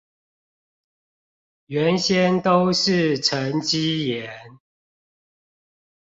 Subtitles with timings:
[1.67, 4.33] 原先都是沈積岩